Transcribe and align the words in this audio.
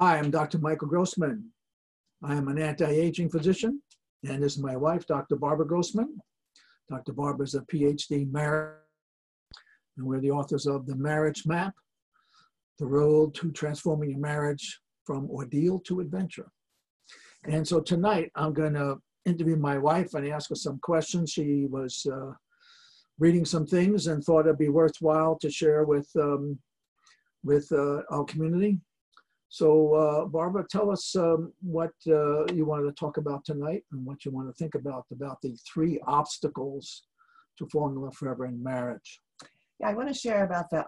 Hi, 0.00 0.16
I'm 0.16 0.30
Dr. 0.30 0.58
Michael 0.58 0.86
Grossman. 0.86 1.50
I 2.22 2.36
am 2.36 2.46
an 2.46 2.56
anti-aging 2.56 3.30
physician, 3.30 3.82
and 4.22 4.40
this 4.40 4.52
is 4.52 4.62
my 4.62 4.76
wife, 4.76 5.08
Dr. 5.08 5.34
Barbara 5.34 5.66
Grossman. 5.66 6.20
Dr. 6.88 7.12
Barbara 7.12 7.46
is 7.46 7.56
a 7.56 7.62
PhD 7.62 8.30
marriage, 8.30 8.76
and 9.96 10.06
we're 10.06 10.20
the 10.20 10.30
authors 10.30 10.66
of 10.66 10.86
The 10.86 10.94
Marriage 10.94 11.46
Map, 11.46 11.74
The 12.78 12.86
Road 12.86 13.34
to 13.34 13.50
Transforming 13.50 14.10
Your 14.10 14.20
Marriage 14.20 14.80
from 15.04 15.28
Ordeal 15.30 15.80
to 15.80 15.98
Adventure. 15.98 16.48
And 17.48 17.66
so 17.66 17.80
tonight 17.80 18.30
I'm 18.36 18.52
going 18.52 18.74
to 18.74 18.98
interview 19.24 19.56
my 19.56 19.78
wife 19.78 20.14
and 20.14 20.28
ask 20.28 20.50
her 20.50 20.54
some 20.54 20.78
questions. 20.78 21.32
She 21.32 21.66
was 21.68 22.06
uh, 22.06 22.34
reading 23.18 23.44
some 23.44 23.66
things 23.66 24.06
and 24.06 24.22
thought 24.22 24.46
it'd 24.46 24.58
be 24.58 24.68
worthwhile 24.68 25.36
to 25.40 25.50
share 25.50 25.82
with 25.82 26.08
um, 26.14 26.56
with 27.42 27.66
uh, 27.72 28.02
our 28.10 28.24
community. 28.24 28.80
So, 29.50 29.94
uh, 29.94 30.24
Barbara, 30.26 30.66
tell 30.70 30.90
us 30.90 31.16
um, 31.16 31.52
what 31.62 31.92
uh, 32.06 32.44
you 32.52 32.66
wanted 32.66 32.84
to 32.84 32.92
talk 32.92 33.16
about 33.16 33.44
tonight 33.44 33.82
and 33.92 34.04
what 34.04 34.24
you 34.24 34.30
want 34.30 34.48
to 34.48 34.52
think 34.52 34.74
about 34.74 35.06
about 35.10 35.40
the 35.42 35.56
three 35.72 36.00
obstacles 36.06 37.04
to 37.58 37.66
in 37.66 38.10
forever 38.10 38.46
in 38.46 38.62
marriage. 38.62 39.20
Yeah, 39.80 39.88
I 39.88 39.94
want 39.94 40.08
to 40.08 40.14
share 40.14 40.44
about 40.44 40.70
the 40.70 40.84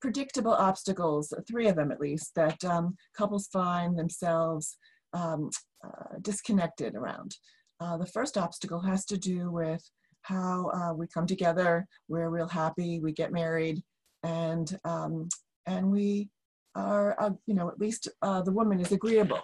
predictable 0.00 0.52
obstacles, 0.52 1.32
three 1.48 1.68
of 1.68 1.76
them 1.76 1.90
at 1.90 2.00
least, 2.00 2.34
that 2.34 2.62
um, 2.64 2.96
couples 3.16 3.48
find 3.48 3.98
themselves 3.98 4.76
um, 5.14 5.50
uh, 5.84 6.18
disconnected 6.20 6.94
around. 6.94 7.36
Uh, 7.80 7.96
the 7.96 8.06
first 8.06 8.36
obstacle 8.36 8.80
has 8.80 9.04
to 9.06 9.16
do 9.16 9.50
with 9.50 9.82
how 10.22 10.70
uh, 10.74 10.92
we 10.92 11.06
come 11.06 11.26
together, 11.26 11.86
we're 12.08 12.28
real 12.28 12.48
happy, 12.48 13.00
we 13.00 13.12
get 13.12 13.32
married, 13.32 13.82
and 14.24 14.78
um, 14.84 15.28
and 15.66 15.90
we 15.90 16.28
are, 16.74 17.16
uh, 17.20 17.30
you 17.46 17.54
know, 17.54 17.68
at 17.68 17.78
least 17.78 18.08
uh, 18.22 18.42
the 18.42 18.52
woman 18.52 18.80
is 18.80 18.92
agreeable 18.92 19.40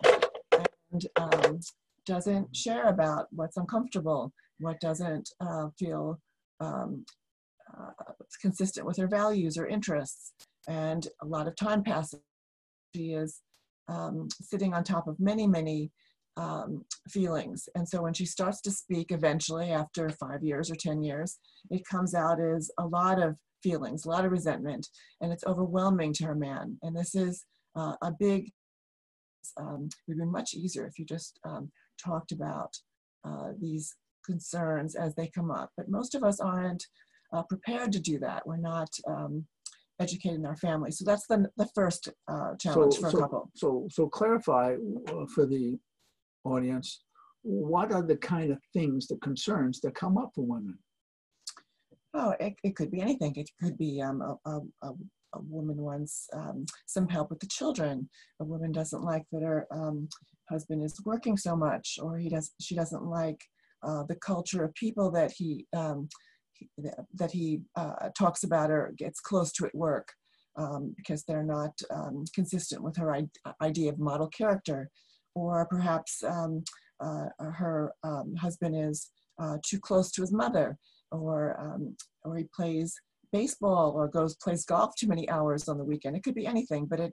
and 0.92 1.06
um, 1.16 1.60
doesn't 2.06 2.54
share 2.54 2.88
about 2.88 3.26
what's 3.30 3.56
uncomfortable, 3.56 4.32
what 4.58 4.80
doesn't 4.80 5.30
uh, 5.40 5.68
feel 5.78 6.20
um, 6.60 7.04
uh, 7.76 8.12
consistent 8.40 8.86
with 8.86 8.96
her 8.96 9.08
values 9.08 9.56
or 9.56 9.66
interests. 9.66 10.32
And 10.68 11.06
a 11.22 11.26
lot 11.26 11.48
of 11.48 11.56
time 11.56 11.82
passes. 11.82 12.20
She 12.94 13.12
is 13.12 13.40
um, 13.88 14.28
sitting 14.40 14.72
on 14.72 14.84
top 14.84 15.08
of 15.08 15.18
many, 15.18 15.46
many 15.46 15.90
um, 16.36 16.84
feelings. 17.08 17.68
And 17.74 17.88
so 17.88 18.02
when 18.02 18.14
she 18.14 18.26
starts 18.26 18.60
to 18.62 18.70
speak 18.70 19.10
eventually 19.10 19.70
after 19.70 20.08
five 20.10 20.42
years 20.42 20.70
or 20.70 20.74
10 20.76 21.02
years, 21.02 21.38
it 21.70 21.86
comes 21.86 22.14
out 22.14 22.40
as 22.40 22.70
a 22.78 22.86
lot 22.86 23.22
of 23.22 23.36
feelings, 23.64 24.04
a 24.04 24.10
lot 24.14 24.24
of 24.24 24.30
resentment, 24.38 24.84
and 25.20 25.32
it's 25.32 25.48
overwhelming 25.52 26.12
to 26.14 26.24
her 26.28 26.38
man. 26.48 26.66
And 26.82 26.94
this 26.94 27.14
is 27.14 27.44
uh, 27.80 27.94
a 28.02 28.12
big, 28.26 28.40
um, 29.60 29.88
it 30.06 30.12
would 30.12 30.18
be 30.18 30.24
much 30.38 30.50
easier 30.54 30.86
if 30.86 30.98
you 30.98 31.04
just 31.16 31.40
um, 31.44 31.64
talked 32.08 32.32
about 32.38 32.72
uh, 33.28 33.48
these 33.60 33.86
concerns 34.30 34.94
as 34.94 35.14
they 35.14 35.28
come 35.38 35.50
up. 35.50 35.70
But 35.76 35.88
most 35.88 36.14
of 36.14 36.22
us 36.22 36.38
aren't 36.40 36.84
uh, 37.32 37.42
prepared 37.42 37.90
to 37.92 38.00
do 38.00 38.18
that. 38.20 38.46
We're 38.46 38.68
not 38.74 38.90
um, 39.08 39.46
educating 40.00 40.46
our 40.46 40.56
family. 40.56 40.90
So 40.90 41.04
that's 41.04 41.26
the, 41.26 41.38
the 41.56 41.68
first 41.74 42.02
uh, 42.28 42.52
challenge 42.60 42.94
so, 42.94 43.00
for 43.00 43.08
a 43.08 43.20
couple. 43.22 43.50
So, 43.54 43.88
so 43.90 44.08
clarify 44.08 44.76
uh, 45.08 45.26
for 45.34 45.46
the 45.46 45.78
audience, 46.44 47.02
what 47.42 47.92
are 47.92 48.02
the 48.02 48.16
kind 48.16 48.50
of 48.50 48.58
things, 48.72 49.06
the 49.06 49.16
concerns 49.16 49.80
that 49.80 49.94
come 49.94 50.16
up 50.18 50.30
for 50.34 50.44
women? 50.44 50.78
Oh, 52.16 52.34
it, 52.38 52.54
it 52.62 52.76
could 52.76 52.92
be 52.92 53.00
anything. 53.00 53.34
It 53.34 53.50
could 53.60 53.76
be 53.76 54.00
um, 54.00 54.22
a, 54.22 54.38
a, 54.48 54.60
a, 54.84 55.40
woman 55.40 55.76
wants 55.78 56.28
um, 56.32 56.64
some 56.86 57.08
help 57.08 57.30
with 57.30 57.40
the 57.40 57.48
children. 57.48 58.08
A 58.40 58.44
woman 58.44 58.70
doesn't 58.70 59.02
like 59.02 59.24
that 59.32 59.42
her 59.42 59.66
um, 59.72 60.08
husband 60.48 60.84
is 60.84 61.00
working 61.04 61.36
so 61.36 61.56
much, 61.56 61.98
or 62.00 62.16
he 62.16 62.28
does. 62.28 62.52
She 62.60 62.76
doesn't 62.76 63.04
like 63.04 63.40
uh, 63.82 64.04
the 64.04 64.14
culture 64.14 64.62
of 64.62 64.72
people 64.74 65.10
that 65.10 65.32
he, 65.36 65.66
um, 65.76 66.08
he 66.52 66.68
that 67.14 67.32
he 67.32 67.62
uh, 67.74 68.10
talks 68.16 68.44
about 68.44 68.70
or 68.70 68.94
gets 68.96 69.18
close 69.18 69.50
to 69.54 69.66
at 69.66 69.74
work 69.74 70.12
um, 70.56 70.94
because 70.96 71.24
they're 71.24 71.42
not 71.42 71.72
um, 71.90 72.24
consistent 72.32 72.80
with 72.80 72.96
her 72.96 73.16
idea 73.60 73.90
of 73.90 73.98
model 73.98 74.28
character, 74.28 74.88
or 75.34 75.66
perhaps 75.66 76.22
uh, 76.22 77.24
her 77.40 77.92
husband 78.38 78.76
is 78.76 79.10
uh, 79.40 79.56
too 79.66 79.80
close 79.80 80.12
to 80.12 80.20
his 80.20 80.32
mother 80.32 80.78
or 81.20 81.58
um, 81.60 81.96
or 82.24 82.36
he 82.36 82.44
plays 82.54 82.94
baseball 83.32 83.92
or 83.96 84.06
goes 84.06 84.36
plays 84.36 84.64
golf 84.64 84.94
too 84.94 85.08
many 85.08 85.28
hours 85.28 85.68
on 85.68 85.76
the 85.76 85.84
weekend. 85.84 86.14
It 86.16 86.22
could 86.22 86.36
be 86.36 86.46
anything, 86.46 86.86
but 86.86 87.00
it 87.00 87.12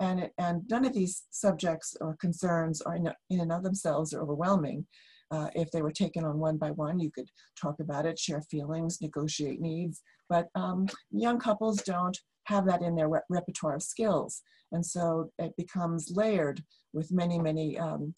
and 0.00 0.20
it 0.20 0.32
and 0.38 0.62
none 0.68 0.84
of 0.84 0.92
these 0.92 1.24
subjects 1.30 1.96
or 2.00 2.16
concerns 2.20 2.82
are 2.82 2.96
in, 2.96 3.10
in 3.30 3.40
and 3.40 3.52
of 3.52 3.62
themselves 3.62 4.12
are 4.12 4.22
overwhelming. 4.22 4.86
Uh, 5.30 5.48
if 5.54 5.70
they 5.70 5.82
were 5.82 5.90
taken 5.90 6.22
on 6.24 6.38
one 6.38 6.58
by 6.58 6.70
one, 6.70 7.00
you 7.00 7.10
could 7.10 7.28
talk 7.60 7.76
about 7.80 8.04
it, 8.04 8.18
share 8.18 8.42
feelings, 8.42 9.00
negotiate 9.00 9.60
needs. 9.60 10.02
But 10.28 10.48
um, 10.54 10.86
young 11.10 11.38
couples 11.38 11.82
don't 11.82 12.16
have 12.44 12.66
that 12.66 12.82
in 12.82 12.94
their 12.94 13.08
re- 13.08 13.20
repertoire 13.30 13.76
of 13.76 13.82
skills, 13.82 14.42
and 14.70 14.84
so 14.84 15.30
it 15.38 15.52
becomes 15.56 16.12
layered 16.14 16.62
with 16.92 17.10
many, 17.10 17.38
many 17.38 17.78
um, 17.78 18.14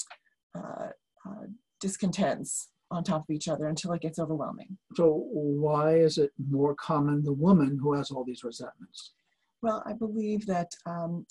uh, 0.58 0.88
uh, 1.28 1.46
discontents 1.80 2.70
on 2.96 3.04
top 3.04 3.24
of 3.28 3.34
each 3.34 3.48
other 3.48 3.66
until 3.66 3.92
it 3.92 4.02
gets 4.02 4.18
overwhelming. 4.18 4.76
So 4.94 5.26
why 5.30 5.96
is 5.96 6.18
it 6.18 6.32
more 6.50 6.74
common 6.74 7.22
the 7.22 7.32
woman 7.32 7.78
who 7.80 7.94
has 7.94 8.10
all 8.10 8.24
these 8.24 8.44
resentments? 8.44 9.12
Well, 9.62 9.82
I 9.86 9.92
believe 9.92 10.46
that 10.46 10.70
um, 10.86 11.26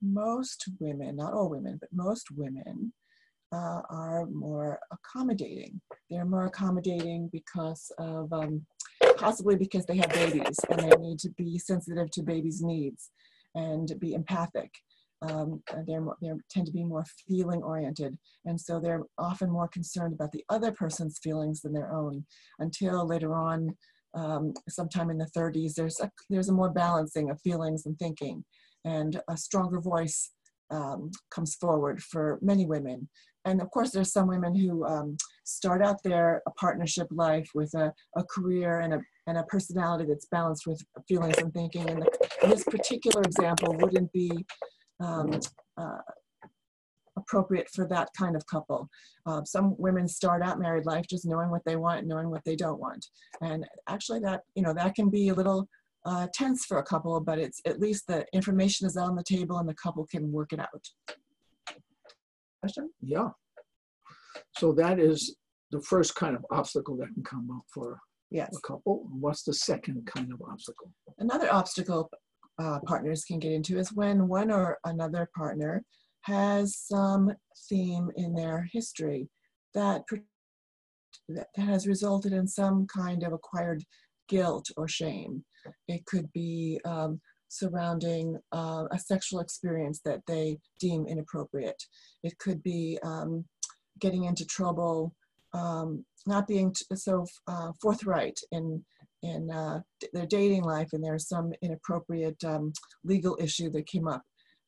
most 0.00 0.68
women, 0.80 1.16
not 1.16 1.32
all 1.32 1.50
women, 1.50 1.78
but 1.80 1.90
most 1.92 2.30
women 2.30 2.92
uh, 3.52 3.82
are 3.90 4.26
more 4.26 4.80
accommodating. 4.90 5.80
They're 6.10 6.24
more 6.24 6.46
accommodating 6.46 7.28
because 7.32 7.92
of 7.98 8.32
um, 8.32 8.64
possibly 9.16 9.56
because 9.56 9.84
they 9.86 9.96
have 9.96 10.12
babies 10.12 10.58
and 10.70 10.80
they 10.80 10.96
need 10.96 11.18
to 11.20 11.30
be 11.30 11.58
sensitive 11.58 12.10
to 12.12 12.22
babies' 12.22 12.62
needs 12.62 13.10
and 13.54 13.92
be 14.00 14.14
empathic 14.14 14.72
um, 15.22 15.62
they're, 15.86 16.04
they 16.20 16.30
tend 16.50 16.66
to 16.66 16.72
be 16.72 16.84
more 16.84 17.04
feeling 17.28 17.62
oriented. 17.62 18.16
And 18.44 18.60
so 18.60 18.80
they're 18.80 19.02
often 19.18 19.50
more 19.50 19.68
concerned 19.68 20.14
about 20.14 20.32
the 20.32 20.44
other 20.48 20.72
person's 20.72 21.18
feelings 21.22 21.60
than 21.60 21.72
their 21.72 21.92
own 21.92 22.24
until 22.58 23.06
later 23.06 23.34
on, 23.34 23.76
um, 24.14 24.52
sometime 24.68 25.10
in 25.10 25.18
the 25.18 25.30
30s, 25.36 25.74
there's 25.74 25.98
a, 26.00 26.10
there's 26.28 26.48
a 26.48 26.52
more 26.52 26.70
balancing 26.70 27.30
of 27.30 27.40
feelings 27.40 27.86
and 27.86 27.98
thinking 27.98 28.44
and 28.84 29.20
a 29.28 29.36
stronger 29.36 29.80
voice 29.80 30.30
um, 30.70 31.10
comes 31.30 31.54
forward 31.56 32.02
for 32.02 32.38
many 32.42 32.66
women. 32.66 33.08
And 33.44 33.60
of 33.60 33.70
course, 33.70 33.90
there's 33.90 34.12
some 34.12 34.28
women 34.28 34.54
who 34.54 34.84
um, 34.84 35.16
start 35.44 35.82
out 35.82 36.02
their 36.02 36.42
partnership 36.58 37.08
life 37.10 37.48
with 37.54 37.74
a, 37.74 37.92
a 38.16 38.24
career 38.24 38.80
and 38.80 38.94
a, 38.94 39.00
and 39.26 39.36
a 39.36 39.42
personality 39.44 40.06
that's 40.08 40.26
balanced 40.26 40.66
with 40.66 40.80
feelings 41.08 41.38
and 41.38 41.52
thinking. 41.52 41.88
And 41.90 42.02
the, 42.02 42.48
this 42.48 42.64
particular 42.64 43.22
example 43.22 43.74
wouldn't 43.78 44.12
be 44.12 44.30
um, 45.00 45.38
uh, 45.76 45.98
appropriate 47.16 47.68
for 47.70 47.86
that 47.88 48.08
kind 48.18 48.36
of 48.36 48.46
couple. 48.46 48.88
Uh, 49.26 49.42
some 49.44 49.74
women 49.78 50.08
start 50.08 50.42
out 50.42 50.58
married 50.58 50.86
life 50.86 51.04
just 51.08 51.26
knowing 51.26 51.50
what 51.50 51.64
they 51.64 51.76
want, 51.76 52.06
knowing 52.06 52.30
what 52.30 52.44
they 52.44 52.56
don't 52.56 52.80
want. 52.80 53.06
And 53.40 53.66
actually 53.88 54.20
that, 54.20 54.42
you 54.54 54.62
know, 54.62 54.72
that 54.74 54.94
can 54.94 55.10
be 55.10 55.28
a 55.28 55.34
little 55.34 55.68
uh, 56.04 56.26
tense 56.34 56.64
for 56.64 56.78
a 56.78 56.82
couple, 56.82 57.20
but 57.20 57.38
it's 57.38 57.60
at 57.66 57.80
least 57.80 58.06
the 58.06 58.24
information 58.32 58.86
is 58.86 58.96
on 58.96 59.14
the 59.14 59.22
table 59.22 59.58
and 59.58 59.68
the 59.68 59.74
couple 59.74 60.06
can 60.06 60.32
work 60.32 60.52
it 60.52 60.58
out. 60.58 60.88
Question? 62.60 62.90
Yeah. 63.00 63.30
So 64.58 64.72
that 64.72 64.98
is 64.98 65.36
the 65.70 65.80
first 65.82 66.14
kind 66.14 66.36
of 66.36 66.44
obstacle 66.50 66.96
that 66.98 67.08
can 67.14 67.22
come 67.22 67.50
up 67.50 67.64
for 67.72 67.98
yes. 68.30 68.50
a 68.56 68.66
couple. 68.66 69.06
What's 69.10 69.42
the 69.42 69.54
second 69.54 70.06
kind 70.06 70.32
of 70.32 70.40
obstacle? 70.42 70.92
Another 71.18 71.52
obstacle 71.52 72.10
uh, 72.58 72.78
partners 72.86 73.24
can 73.24 73.38
get 73.38 73.52
into 73.52 73.78
is 73.78 73.92
when 73.92 74.28
one 74.28 74.50
or 74.50 74.78
another 74.84 75.28
partner 75.36 75.84
has 76.22 76.76
some 76.76 77.32
theme 77.68 78.10
in 78.16 78.34
their 78.34 78.68
history 78.72 79.28
that, 79.74 80.02
that 81.28 81.48
has 81.56 81.86
resulted 81.86 82.32
in 82.32 82.46
some 82.46 82.86
kind 82.86 83.22
of 83.22 83.32
acquired 83.32 83.82
guilt 84.28 84.68
or 84.76 84.86
shame. 84.86 85.44
It 85.88 86.04
could 86.06 86.30
be 86.32 86.80
um, 86.84 87.20
surrounding 87.48 88.38
uh, 88.52 88.84
a 88.90 88.98
sexual 88.98 89.40
experience 89.40 90.00
that 90.04 90.20
they 90.26 90.58
deem 90.80 91.06
inappropriate. 91.06 91.82
It 92.22 92.38
could 92.38 92.62
be 92.62 92.98
um, 93.02 93.44
getting 94.00 94.24
into 94.24 94.46
trouble, 94.46 95.14
um, 95.52 96.04
not 96.26 96.46
being 96.46 96.74
so 96.94 97.26
uh, 97.46 97.72
forthright 97.80 98.38
in 98.52 98.84
in 99.22 99.50
uh, 99.50 99.80
their 100.12 100.26
dating 100.26 100.64
life, 100.64 100.88
and 100.92 101.02
there's 101.02 101.28
some 101.28 101.52
inappropriate 101.62 102.42
um, 102.44 102.72
legal 103.04 103.36
issue 103.40 103.70
that 103.70 103.86
came 103.86 104.08
up 104.08 104.22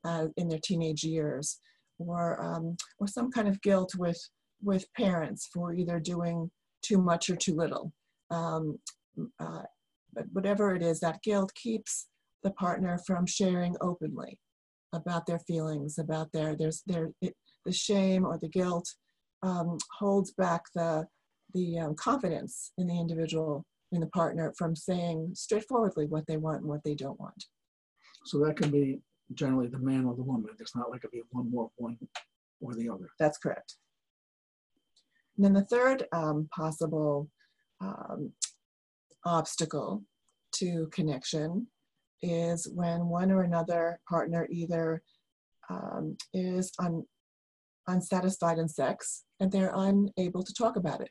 uh, 0.05 0.27
in 0.37 0.49
their 0.49 0.61
teenage 0.63 1.03
years, 1.03 1.59
or 1.99 2.43
um, 2.43 2.77
or 2.99 3.07
some 3.07 3.31
kind 3.31 3.49
of 3.49 3.61
guilt 3.63 3.95
with 3.97 4.21
with 4.63 4.87
parents 4.97 5.49
for 5.53 5.75
either 5.75 5.99
doing 5.99 6.51
too 6.83 6.99
much 6.99 7.31
or 7.31 7.37
too 7.37 7.55
little. 7.55 7.93
Um, 8.31 8.79
uh, 9.41 9.63
but 10.13 10.25
whatever 10.33 10.75
it 10.75 10.83
is, 10.83 11.01
that 11.01 11.23
guilt 11.23 11.53
keeps 11.55 12.07
the 12.43 12.51
partner 12.53 12.99
from 13.07 13.27
sharing 13.27 13.75
openly 13.81 14.39
about 14.93 15.27
their 15.27 15.41
feelings, 15.41 15.99
about 15.99 16.31
their 16.33 16.57
there's 16.57 16.83
their 16.87 17.11
it, 17.21 17.35
the 17.65 17.73
shame 17.73 18.25
or 18.25 18.39
the 18.39 18.49
guilt 18.49 18.89
um, 19.43 19.79
holds 19.99 20.33
back 20.33 20.63
the 20.75 21.07
the 21.55 21.79
um, 21.79 21.95
confidence 21.95 22.73
in 22.79 22.87
the 22.87 22.99
individual 22.99 23.65
in 23.95 24.01
the 24.01 24.07
partner 24.09 24.53
from 24.59 24.75
saying 24.75 25.31
straightforwardly 25.35 26.07
what 26.07 26.27
they 26.27 26.37
want 26.37 26.61
and 26.61 26.69
what 26.69 26.83
they 26.85 26.95
don't 26.95 27.21
want. 27.21 27.45
So 28.27 28.39
that 28.45 28.57
can 28.57 28.71
be 28.71 29.01
generally 29.35 29.69
the 29.69 29.79
man 29.79 30.05
or 30.05 30.15
the 30.15 30.23
woman. 30.23 30.51
It's 30.59 30.77
not 30.77 30.91
like 30.91 31.05
it 31.05 31.13
be 31.13 31.23
one 31.31 31.51
more 31.51 31.71
one 31.77 31.99
or 32.61 32.75
the 32.75 32.89
other. 32.89 33.09
That's 33.19 33.39
correct. 33.39 33.77
And 35.37 35.45
then 35.45 35.53
the 35.53 35.65
third 35.65 36.07
um, 36.13 36.49
possible 36.55 37.29
um, 37.81 38.33
obstacle 39.25 40.03
to 40.57 40.89
connection 40.93 41.67
is 42.23 42.69
when 42.75 43.07
one 43.09 43.31
or 43.31 43.43
another 43.43 44.01
partner 44.09 44.47
either 44.51 45.03
um, 45.69 46.17
is 46.33 46.73
un, 46.79 47.05
unsatisfied 47.89 48.59
in 48.59 48.69
sex 48.69 49.25
and 49.41 49.51
they're 49.51 49.73
unable 49.75 50.43
to 50.43 50.55
talk 50.55 50.77
about 50.77 51.01
it. 51.01 51.11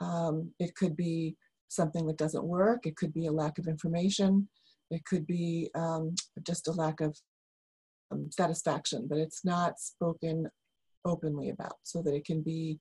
Um, 0.00 0.50
it 0.58 0.74
could 0.74 0.96
be 0.96 1.36
something 1.72 2.06
that 2.06 2.18
doesn't 2.18 2.44
work, 2.44 2.86
it 2.86 2.96
could 2.96 3.12
be 3.12 3.26
a 3.26 3.32
lack 3.32 3.58
of 3.58 3.66
information, 3.66 4.48
it 4.90 5.04
could 5.04 5.26
be 5.26 5.70
um, 5.74 6.14
just 6.46 6.68
a 6.68 6.72
lack 6.72 7.00
of 7.00 7.16
um, 8.10 8.30
satisfaction, 8.30 9.06
but 9.08 9.18
it's 9.18 9.44
not 9.44 9.78
spoken 9.78 10.48
openly 11.04 11.48
about 11.50 11.76
so 11.82 12.02
that 12.02 12.14
it 12.14 12.24
can 12.24 12.42
be 12.42 12.78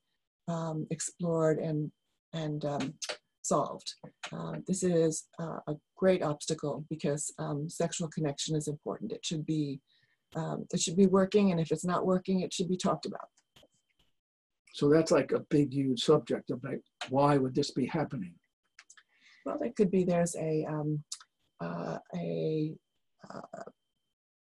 um, 0.48 0.86
explored 0.92 1.58
and, 1.58 1.92
and 2.34 2.66
um, 2.66 2.94
solved. 3.42 3.94
Uh, 4.32 4.56
this 4.68 4.84
is 4.84 5.28
uh, 5.40 5.60
a 5.68 5.76
great 5.98 6.22
obstacle 6.22 6.86
because 6.90 7.34
um, 7.40 7.70
sexual 7.70 8.10
connection 8.10 8.56
is 8.56 8.68
important. 8.68 9.12
It 9.12 9.26
should 9.26 9.46
be 9.46 9.80
it 10.74 10.80
should 10.80 10.96
be 10.96 11.08
working, 11.08 11.52
and 11.52 11.60
if 11.60 11.74
it's 11.74 11.84
not 11.84 12.06
working, 12.06 12.40
it 12.40 12.54
should 12.54 12.70
be 12.70 12.78
talked 12.78 13.06
about. 13.06 13.28
So 14.74 14.90
that's 14.90 15.12
like 15.12 15.34
a 15.34 15.42
big, 15.50 15.74
huge 15.74 16.02
subject 16.04 16.50
about 16.52 16.80
why 17.10 17.38
would 17.38 17.54
this 17.54 17.72
be 17.72 17.86
happening? 17.86 18.34
Well, 19.46 19.60
it 19.62 19.76
could 19.76 19.92
be 19.92 20.04
there's 20.04 20.36
a 20.36 20.66
um, 20.70 21.04
uh, 21.60 21.98
a 22.16 22.74
uh, 23.30 23.64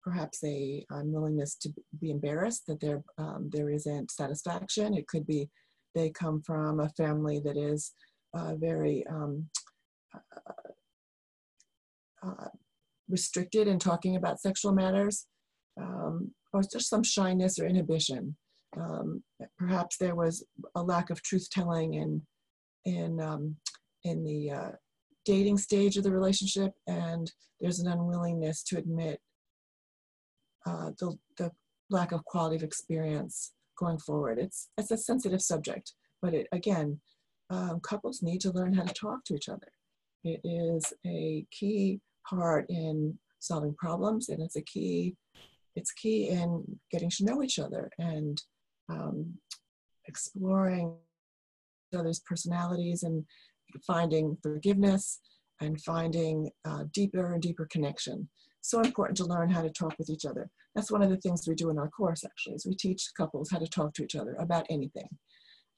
perhaps 0.04 0.44
a 0.44 0.86
unwillingness 0.90 1.56
to 1.56 1.70
be 2.00 2.12
embarrassed 2.12 2.64
that 2.68 2.80
there 2.80 3.04
um, 3.18 3.50
there 3.52 3.70
isn't 3.70 4.12
satisfaction. 4.12 4.96
It 4.96 5.08
could 5.08 5.26
be 5.26 5.50
they 5.96 6.10
come 6.10 6.42
from 6.42 6.80
a 6.80 6.90
family 6.90 7.40
that 7.44 7.58
is 7.58 7.94
uh, 8.34 8.56
very 8.56 9.06
um, 9.08 9.48
uh, 10.16 10.52
uh, 12.24 12.48
restricted 13.10 13.68
in 13.68 13.78
talking 13.80 14.16
about 14.16 14.40
sexual 14.40 14.72
matters, 14.72 15.28
um, 15.80 16.32
or 16.54 16.62
just 16.62 16.90
some 16.90 17.04
shyness 17.04 17.60
or 17.60 17.66
inhibition. 17.66 18.36
Um, 18.78 19.24
perhaps 19.58 19.98
there 19.98 20.16
was 20.16 20.46
a 20.76 20.82
lack 20.82 21.10
of 21.10 21.22
truth 21.22 21.50
telling 21.52 21.96
in 21.96 22.22
in 22.86 23.20
um, 23.20 23.56
in 24.04 24.24
the 24.24 24.52
uh, 24.52 24.72
dating 25.26 25.58
stage 25.58 25.98
of 25.98 26.04
the 26.04 26.12
relationship, 26.12 26.74
and 26.88 27.32
there's 27.60 27.80
an 27.80 27.92
unwillingness 27.92 28.64
to 28.64 28.78
admit 28.78 29.20
uh, 30.66 30.92
the 31.00 31.18
the 31.38 31.52
lack 31.90 32.12
of 32.12 32.24
quality 32.26 32.56
of 32.56 32.64
experience 32.64 33.54
going 33.78 34.00
forward. 34.00 34.40
It's 34.40 34.70
it's 34.78 34.92
a 34.92 34.98
sensitive 34.98 35.42
subject, 35.42 35.94
but 36.22 36.34
it 36.34 36.48
again, 36.52 37.00
um, 37.50 37.80
couples 37.82 38.22
need 38.22 38.42
to 38.42 38.52
learn 38.52 38.74
how 38.74 38.84
to 38.84 38.94
talk 38.94 39.24
to 39.26 39.36
each 39.36 39.50
other. 39.50 39.72
It 40.24 40.42
is 40.44 40.94
a 41.06 41.46
key 41.52 42.00
part 42.28 42.66
in 42.70 43.18
solving 43.40 43.74
problems, 43.76 44.30
and 44.30 44.42
it's 44.42 44.56
a 44.56 44.62
key 44.62 45.16
it's 45.76 45.92
key 45.92 46.30
in 46.30 46.80
getting 46.92 47.10
to 47.10 47.26
know 47.26 47.42
each 47.42 47.58
other 47.60 47.90
and 47.98 48.42
um, 48.90 49.38
exploring 50.06 50.96
each 51.94 52.00
other's 52.00 52.20
personalities 52.20 53.04
and 53.04 53.26
finding 53.86 54.38
forgiveness 54.42 55.20
and 55.62 55.82
finding 55.82 56.50
uh, 56.66 56.84
deeper 56.92 57.34
and 57.34 57.42
deeper 57.42 57.68
connection. 57.72 58.28
So 58.62 58.82
important 58.82 59.18
to 59.18 59.26
learn 59.26 59.50
how 59.50 59.62
to 59.62 59.70
talk 59.70 59.96
with 59.98 60.10
each 60.10 60.26
other. 60.26 60.50
That's 60.76 60.92
one 60.92 61.02
of 61.02 61.10
the 61.10 61.18
things 61.18 61.48
we 61.48 61.56
do 61.56 61.70
in 61.70 61.78
our 61.78 61.90
course, 61.90 62.24
actually, 62.24 62.56
is 62.56 62.66
we 62.66 62.76
teach 62.76 63.12
couples 63.18 63.50
how 63.52 63.60
to 63.60 63.68
talk 63.68 63.94
to 63.96 64.04
each 64.04 64.16
other 64.16 64.36
about 64.40 64.66
anything. 64.70 65.10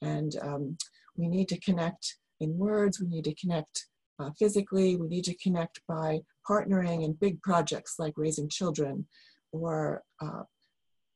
And 0.02 0.36
um, 0.42 0.76
we 1.16 1.28
need 1.28 1.48
to 1.48 1.60
connect 1.60 2.16
in 2.40 2.56
words, 2.58 3.00
we 3.00 3.08
need 3.08 3.24
to 3.24 3.34
connect 3.34 3.86
uh, 4.18 4.30
physically, 4.38 4.96
we 4.96 5.08
need 5.08 5.24
to 5.24 5.36
connect 5.36 5.80
by 5.88 6.20
partnering 6.48 7.04
in 7.04 7.14
big 7.14 7.40
projects 7.42 7.96
like 7.98 8.14
raising 8.16 8.48
children 8.48 9.06
or 9.52 10.02
uh, 10.22 10.42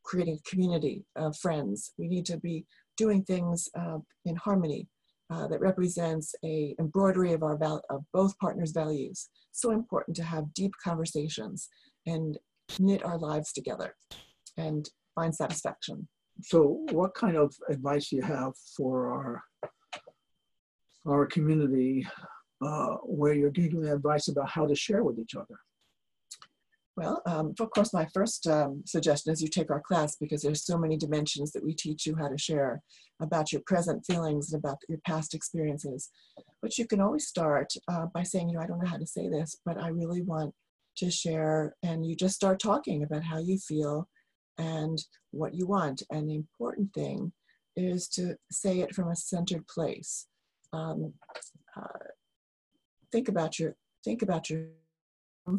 creating 0.04 0.38
a 0.38 0.50
community 0.50 1.04
of 1.16 1.36
friends. 1.36 1.92
We 1.98 2.08
need 2.08 2.26
to 2.26 2.38
be 2.38 2.64
doing 2.96 3.22
things 3.22 3.68
uh, 3.78 3.98
in 4.24 4.36
harmony 4.36 4.88
uh, 5.30 5.46
that 5.48 5.60
represents 5.60 6.34
a 6.44 6.74
embroidery 6.78 7.32
of 7.32 7.42
our 7.42 7.56
val- 7.56 7.84
of 7.90 8.02
both 8.12 8.38
partners' 8.38 8.72
values. 8.72 9.28
So 9.52 9.70
important 9.70 10.16
to 10.16 10.24
have 10.24 10.54
deep 10.54 10.72
conversations 10.82 11.68
and 12.06 12.38
knit 12.78 13.04
our 13.04 13.18
lives 13.18 13.52
together 13.52 13.94
and 14.56 14.88
find 15.14 15.34
satisfaction. 15.34 16.08
So, 16.42 16.84
what 16.92 17.14
kind 17.14 17.36
of 17.36 17.54
advice 17.68 18.08
do 18.08 18.16
you 18.16 18.22
have 18.22 18.52
for 18.76 19.12
our 19.12 19.42
our 21.06 21.26
community 21.26 22.06
uh, 22.64 22.94
where 23.04 23.32
you're 23.32 23.50
giving 23.50 23.86
advice 23.86 24.28
about 24.28 24.48
how 24.48 24.66
to 24.66 24.74
share 24.74 25.02
with 25.02 25.18
each 25.18 25.34
other? 25.34 25.58
Well, 26.98 27.22
um, 27.26 27.54
of 27.60 27.70
course, 27.70 27.94
my 27.94 28.08
first 28.12 28.48
um, 28.48 28.82
suggestion 28.84 29.32
is 29.32 29.40
you 29.40 29.46
take 29.46 29.70
our 29.70 29.80
class 29.80 30.16
because 30.16 30.42
there's 30.42 30.66
so 30.66 30.76
many 30.76 30.96
dimensions 30.96 31.52
that 31.52 31.64
we 31.64 31.72
teach 31.72 32.06
you 32.06 32.16
how 32.16 32.26
to 32.26 32.36
share 32.36 32.82
about 33.20 33.52
your 33.52 33.62
present 33.68 34.04
feelings 34.04 34.52
and 34.52 34.58
about 34.58 34.78
your 34.88 34.98
past 35.06 35.32
experiences. 35.32 36.10
But 36.60 36.76
you 36.76 36.88
can 36.88 37.00
always 37.00 37.28
start 37.28 37.72
uh, 37.86 38.06
by 38.12 38.24
saying, 38.24 38.48
you 38.48 38.56
know, 38.56 38.62
I 38.62 38.66
don't 38.66 38.82
know 38.82 38.90
how 38.90 38.96
to 38.96 39.06
say 39.06 39.28
this, 39.28 39.60
but 39.64 39.78
I 39.80 39.90
really 39.90 40.22
want 40.22 40.52
to 40.96 41.08
share. 41.08 41.76
And 41.84 42.04
you 42.04 42.16
just 42.16 42.34
start 42.34 42.58
talking 42.58 43.04
about 43.04 43.22
how 43.22 43.38
you 43.38 43.58
feel 43.58 44.08
and 44.58 44.98
what 45.30 45.54
you 45.54 45.68
want. 45.68 46.02
And 46.10 46.28
the 46.28 46.34
important 46.34 46.92
thing 46.94 47.30
is 47.76 48.08
to 48.08 48.34
say 48.50 48.80
it 48.80 48.92
from 48.92 49.08
a 49.08 49.14
centered 49.14 49.68
place. 49.68 50.26
Um, 50.72 51.12
uh, 51.76 52.08
think 53.12 53.28
about 53.28 53.60
your 53.60 53.76
think 54.04 54.22
about 54.22 54.50
your 54.50 54.64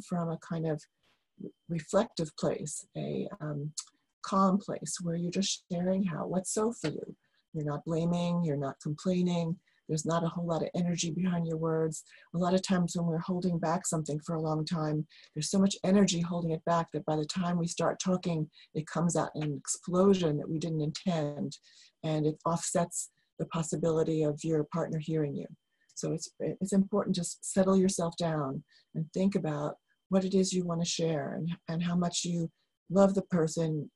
from 0.06 0.30
a 0.32 0.38
kind 0.38 0.68
of 0.68 0.84
reflective 1.68 2.36
place, 2.38 2.86
a 2.98 3.28
um, 3.42 3.72
calm 4.24 4.58
place 4.58 4.98
where 5.02 5.16
you're 5.16 5.32
just 5.32 5.64
sharing 5.72 6.04
how 6.04 6.28
what's 6.28 6.54
so 6.54 6.72
for 6.72 6.90
you. 6.90 7.16
You're 7.54 7.66
not 7.66 7.86
blaming, 7.86 8.44
you're 8.44 8.58
not 8.58 8.76
complaining. 8.82 9.58
There's 9.88 10.06
not 10.06 10.24
a 10.24 10.28
whole 10.28 10.46
lot 10.46 10.62
of 10.62 10.70
energy 10.76 11.10
behind 11.10 11.48
your 11.48 11.58
words. 11.58 12.04
A 12.36 12.38
lot 12.38 12.54
of 12.54 12.62
times 12.62 12.96
when 12.96 13.08
we're 13.08 13.18
holding 13.18 13.58
back 13.58 13.88
something 13.88 14.20
for 14.20 14.36
a 14.36 14.42
long 14.42 14.64
time, 14.64 15.08
there's 15.34 15.50
so 15.50 15.58
much 15.58 15.76
energy 15.84 16.22
holding 16.22 16.52
it 16.52 16.64
back 16.64 16.92
that 16.94 17.06
by 17.06 17.16
the 17.16 17.26
time 17.26 17.58
we 17.58 17.68
start 17.68 18.00
talking, 18.00 18.48
it 18.76 18.86
comes 18.86 19.16
out 19.16 19.32
in 19.36 19.42
an 19.42 19.58
explosion 19.58 20.38
that 20.38 20.50
we 20.50 20.60
didn't 20.60 20.82
intend, 20.82 21.58
and 22.04 22.28
it 22.28 22.38
offsets 22.46 23.10
the 23.40 23.48
possibility 23.48 24.22
of 24.22 24.40
your 24.44 24.64
partner 24.66 25.00
hearing 25.00 25.36
you. 25.36 25.48
So 25.96 26.14
it's 26.14 26.30
it's 26.40 26.74
important 26.74 27.16
to 27.16 27.24
settle 27.42 27.76
yourself 27.76 28.16
down 28.18 28.64
and 28.94 29.12
think 29.12 29.36
about 29.36 29.78
what 30.10 30.26
it 30.26 30.34
is 30.34 30.54
you 30.54 30.66
want 30.66 30.82
to 30.82 30.90
share 30.90 31.34
and, 31.34 31.50
and 31.68 31.84
how 31.84 31.96
much 31.96 32.26
you 32.26 32.50
love 32.90 33.14
the 33.14 33.22
person 33.24 33.90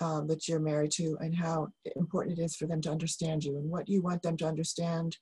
um, 0.00 0.26
that 0.26 0.48
you're 0.48 0.60
married 0.60 0.90
to 0.92 1.16
and 1.20 1.34
how 1.34 1.68
important 1.96 2.38
it 2.38 2.42
is 2.42 2.56
for 2.56 2.66
them 2.66 2.80
to 2.82 2.90
understand 2.90 3.44
you. 3.44 3.56
And 3.56 3.70
what 3.70 3.88
you 3.88 4.02
want 4.02 4.22
them 4.22 4.36
to 4.38 4.46
understand 4.46 5.16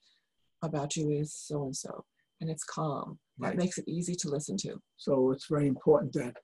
about 0.61 0.95
you 0.95 1.09
is 1.09 1.33
so 1.33 1.63
and 1.63 1.75
so 1.75 2.03
and 2.41 2.49
it's 2.49 2.63
calm. 2.63 3.19
That 3.39 3.55
makes 3.55 3.77
it 3.77 3.87
easy 3.87 4.15
to 4.15 4.29
listen 4.29 4.57
to. 4.57 4.81
So 4.97 5.31
it's 5.31 5.47
very 5.49 5.67
important 5.67 6.13
that 6.13 6.35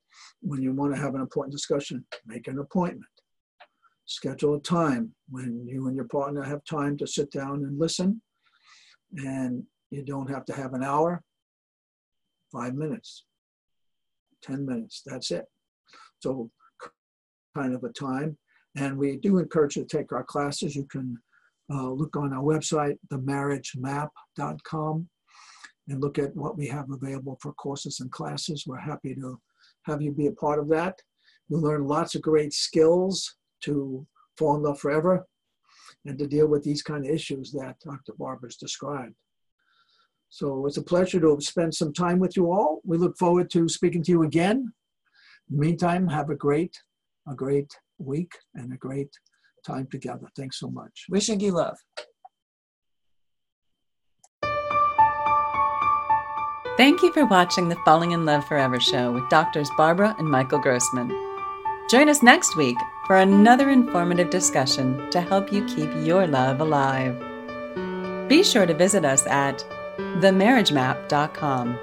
when 0.41 0.61
you 0.61 0.71
want 0.73 0.93
to 0.95 1.01
have 1.01 1.13
an 1.15 1.21
important 1.21 1.53
discussion 1.53 2.05
make 2.25 2.47
an 2.47 2.59
appointment. 2.59 3.05
Schedule 4.05 4.55
a 4.55 4.61
time 4.61 5.13
when 5.29 5.65
you 5.67 5.87
and 5.87 5.95
your 5.95 6.07
partner 6.07 6.43
have 6.43 6.63
time 6.63 6.95
to 6.97 7.07
sit 7.07 7.31
down 7.31 7.63
and 7.63 7.79
listen. 7.79 8.21
And 9.17 9.63
you 9.89 10.03
don't 10.03 10.29
have 10.29 10.45
to 10.45 10.53
have 10.53 10.73
an 10.73 10.83
hour 10.83 11.23
five 12.55 12.75
minutes, 12.75 13.25
10 14.43 14.65
minutes. 14.65 15.01
That's 15.05 15.31
it. 15.31 15.45
So, 16.21 16.49
kind 17.55 17.73
of 17.73 17.83
a 17.83 17.89
time. 17.89 18.37
And 18.77 18.97
we 18.97 19.17
do 19.17 19.37
encourage 19.37 19.75
you 19.75 19.85
to 19.85 19.97
take 19.97 20.11
our 20.11 20.23
classes. 20.23 20.75
You 20.75 20.85
can 20.85 21.17
uh, 21.71 21.89
look 21.89 22.15
on 22.15 22.33
our 22.33 22.43
website, 22.43 22.97
themarriagemap.com, 23.11 25.09
and 25.87 26.01
look 26.01 26.19
at 26.19 26.35
what 26.35 26.57
we 26.57 26.67
have 26.67 26.89
available 26.89 27.37
for 27.41 27.53
courses 27.53 27.99
and 27.99 28.11
classes. 28.11 28.65
We're 28.67 28.77
happy 28.77 29.15
to 29.15 29.39
have 29.83 30.01
you 30.01 30.11
be 30.11 30.27
a 30.27 30.31
part 30.31 30.59
of 30.59 30.69
that. 30.69 30.99
You'll 31.47 31.61
learn 31.61 31.87
lots 31.87 32.15
of 32.15 32.21
great 32.21 32.53
skills 32.53 33.35
to 33.61 34.05
fall 34.37 34.55
in 34.55 34.63
love 34.63 34.79
forever 34.79 35.25
and 36.05 36.17
to 36.17 36.27
deal 36.27 36.47
with 36.47 36.63
these 36.63 36.81
kind 36.81 37.05
of 37.05 37.11
issues 37.11 37.51
that 37.51 37.77
Dr. 37.83 38.13
Barbara's 38.17 38.57
described. 38.57 39.15
So 40.35 40.65
it's 40.65 40.75
a 40.75 40.83
pleasure 40.83 41.21
to 41.21 41.37
spend 41.39 41.73
some 41.73 41.93
time 41.93 42.19
with 42.19 42.35
you 42.35 42.51
all. 42.51 42.81
We 42.83 42.97
look 42.97 43.17
forward 43.17 43.49
to 43.51 43.69
speaking 43.69 44.03
to 44.03 44.11
you 44.11 44.23
again. 44.23 44.73
In 45.49 45.55
the 45.55 45.65
meantime, 45.65 46.09
have 46.09 46.29
a 46.29 46.35
great, 46.35 46.77
a 47.25 47.33
great 47.33 47.71
week 47.99 48.33
and 48.53 48.73
a 48.73 48.75
great 48.75 49.07
time 49.65 49.87
together. 49.89 50.27
Thanks 50.35 50.59
so 50.59 50.69
much. 50.69 51.05
Wishing 51.07 51.39
you 51.39 51.53
love. 51.53 51.77
Thank 56.75 57.01
you 57.01 57.13
for 57.13 57.25
watching 57.25 57.69
the 57.69 57.77
Falling 57.85 58.11
in 58.11 58.25
Love 58.25 58.45
Forever 58.45 58.81
show 58.81 59.13
with 59.13 59.29
doctors 59.29 59.69
Barbara 59.77 60.17
and 60.19 60.29
Michael 60.29 60.59
Grossman. 60.59 61.11
Join 61.89 62.09
us 62.09 62.21
next 62.21 62.57
week 62.57 62.75
for 63.07 63.15
another 63.15 63.69
informative 63.69 64.31
discussion 64.31 65.09
to 65.11 65.21
help 65.21 65.53
you 65.53 65.63
keep 65.63 65.89
your 66.05 66.27
love 66.27 66.59
alive. 66.59 67.17
Be 68.27 68.43
sure 68.43 68.65
to 68.65 68.73
visit 68.73 69.05
us 69.05 69.25
at 69.27 69.63
themarriagemap.com 69.97 71.79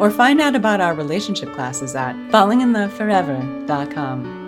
or 0.00 0.10
find 0.10 0.40
out 0.40 0.56
about 0.56 0.80
our 0.80 0.94
relationship 0.94 1.52
classes 1.54 1.94
at 1.94 2.16
fallinginloveforever.com. 2.30 4.43